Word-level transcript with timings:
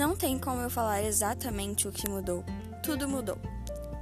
Não 0.00 0.16
tem 0.16 0.38
como 0.38 0.62
eu 0.62 0.70
falar 0.70 1.02
exatamente 1.02 1.86
o 1.86 1.92
que 1.92 2.08
mudou. 2.08 2.42
Tudo 2.82 3.06
mudou. 3.06 3.36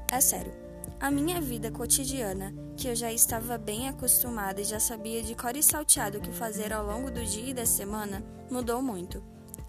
É 0.09 0.21
sério. 0.21 0.53
A 1.01 1.11
minha 1.11 1.41
vida 1.41 1.73
cotidiana, 1.73 2.55
que 2.77 2.87
eu 2.87 2.95
já 2.95 3.12
estava 3.12 3.59
bem 3.59 3.89
acostumada 3.89 4.61
e 4.61 4.64
já 4.64 4.79
sabia 4.79 5.25
de 5.25 5.34
cor 5.34 5.57
e 5.57 5.62
salteado 5.62 6.19
o 6.19 6.21
que 6.21 6.30
fazer 6.30 6.73
ao 6.73 6.87
longo 6.87 7.11
do 7.11 7.25
dia 7.25 7.50
e 7.50 7.53
da 7.53 7.66
semana, 7.66 8.23
mudou 8.48 8.80
muito. 8.80 9.21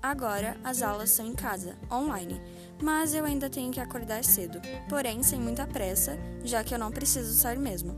Agora 0.04 0.55
as 0.63 0.84
aulas 0.84 1.09
são 1.09 1.25
em 1.25 1.34
casa, 1.34 1.75
online, 1.91 2.39
mas 2.80 3.16
eu 3.16 3.25
ainda 3.25 3.50
tenho 3.50 3.71
que 3.71 3.80
acordar 3.80 4.23
cedo, 4.23 4.61
porém 4.88 5.23
sem 5.23 5.39
muita 5.39 5.66
pressa, 5.66 6.16
já 6.43 6.64
que 6.64 6.75
eu 6.75 6.77
não 6.77 6.91
preciso 6.91 7.34
sair 7.34 7.57
mesmo. 7.57 7.96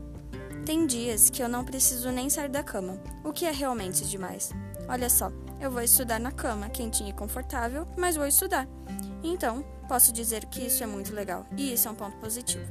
Tem 0.64 0.86
dias 0.86 1.28
que 1.28 1.42
eu 1.42 1.50
não 1.50 1.66
preciso 1.66 2.10
nem 2.10 2.30
sair 2.30 2.48
da 2.48 2.62
cama, 2.62 2.98
o 3.22 3.30
que 3.30 3.44
é 3.44 3.50
realmente 3.50 4.06
demais. 4.06 4.52
Olha 4.88 5.10
só, 5.10 5.30
eu 5.62 5.70
vou 5.70 5.80
estudar 5.80 6.18
na 6.18 6.32
cama, 6.32 6.68
quentinha 6.68 7.10
e 7.10 7.12
confortável, 7.12 7.86
mas 7.96 8.16
vou 8.16 8.26
estudar. 8.26 8.66
Então, 9.22 9.64
posso 9.88 10.12
dizer 10.12 10.44
que 10.46 10.66
isso 10.66 10.82
é 10.82 10.86
muito 10.86 11.14
legal, 11.14 11.46
e 11.56 11.72
isso 11.72 11.86
é 11.86 11.90
um 11.90 11.94
ponto 11.94 12.16
positivo. 12.16 12.64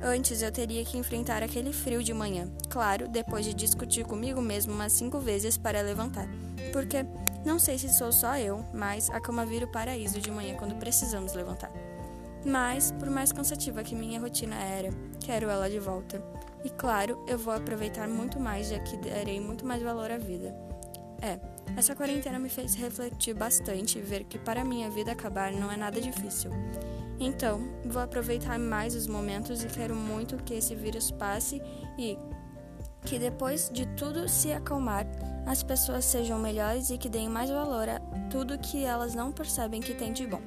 Antes 0.00 0.40
eu 0.40 0.52
teria 0.52 0.84
que 0.84 0.96
enfrentar 0.96 1.42
aquele 1.42 1.72
frio 1.72 2.04
de 2.04 2.14
manhã, 2.14 2.48
claro, 2.68 3.08
depois 3.08 3.44
de 3.44 3.52
discutir 3.52 4.04
comigo 4.04 4.40
mesmo 4.40 4.72
umas 4.72 4.92
cinco 4.92 5.18
vezes 5.18 5.58
para 5.58 5.82
levantar, 5.82 6.28
porque 6.72 7.04
não 7.44 7.58
sei 7.58 7.76
se 7.76 7.92
sou 7.92 8.12
só 8.12 8.36
eu, 8.38 8.64
mas 8.72 9.10
a 9.10 9.20
cama 9.20 9.44
vira 9.44 9.66
o 9.66 9.72
paraíso 9.72 10.20
de 10.20 10.30
manhã 10.30 10.54
quando 10.54 10.78
precisamos 10.78 11.34
levantar. 11.34 11.72
Mas, 12.46 12.92
por 12.92 13.10
mais 13.10 13.32
cansativa 13.32 13.82
que 13.82 13.94
minha 13.94 14.20
rotina 14.20 14.54
era, 14.54 14.90
quero 15.18 15.50
ela 15.50 15.68
de 15.68 15.78
volta. 15.78 16.22
E 16.64 16.70
claro, 16.70 17.22
eu 17.26 17.36
vou 17.36 17.52
aproveitar 17.52 18.08
muito 18.08 18.38
mais, 18.38 18.68
já 18.68 18.78
que 18.78 18.96
darei 18.96 19.40
muito 19.40 19.66
mais 19.66 19.82
valor 19.82 20.10
à 20.10 20.16
vida. 20.16 20.54
É, 21.22 21.38
essa 21.76 21.94
quarentena 21.94 22.38
me 22.38 22.48
fez 22.48 22.74
refletir 22.74 23.34
bastante 23.34 23.98
e 23.98 24.02
ver 24.02 24.24
que 24.24 24.38
para 24.38 24.64
minha 24.64 24.90
vida 24.90 25.12
acabar 25.12 25.52
não 25.52 25.70
é 25.70 25.76
nada 25.76 26.00
difícil. 26.00 26.50
Então, 27.18 27.60
vou 27.84 28.00
aproveitar 28.00 28.58
mais 28.58 28.94
os 28.94 29.06
momentos 29.06 29.62
e 29.62 29.66
quero 29.66 29.94
muito 29.94 30.36
que 30.38 30.54
esse 30.54 30.74
vírus 30.74 31.10
passe 31.10 31.60
e 31.98 32.18
que 33.04 33.18
depois 33.18 33.70
de 33.72 33.86
tudo 33.88 34.28
se 34.28 34.52
acalmar, 34.52 35.06
as 35.46 35.62
pessoas 35.62 36.04
sejam 36.04 36.38
melhores 36.38 36.90
e 36.90 36.98
que 36.98 37.08
deem 37.08 37.28
mais 37.28 37.50
valor 37.50 37.88
a 37.88 37.98
tudo 38.30 38.58
que 38.58 38.84
elas 38.84 39.14
não 39.14 39.32
percebem 39.32 39.80
que 39.80 39.94
tem 39.94 40.12
de 40.12 40.26
bom. 40.26 40.40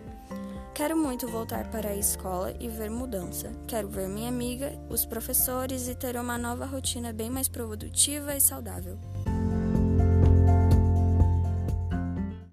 Quero 0.74 0.98
muito 0.98 1.28
voltar 1.28 1.70
para 1.70 1.90
a 1.90 1.96
escola 1.96 2.52
e 2.60 2.68
ver 2.68 2.90
mudança. 2.90 3.52
Quero 3.68 3.88
ver 3.88 4.08
minha 4.08 4.30
amiga, 4.30 4.74
os 4.90 5.06
professores 5.06 5.88
e 5.88 5.94
ter 5.94 6.16
uma 6.16 6.36
nova 6.36 6.66
rotina 6.66 7.14
bem 7.14 7.30
mais 7.30 7.48
produtiva 7.48 8.36
e 8.36 8.42
saudável. 8.42 8.98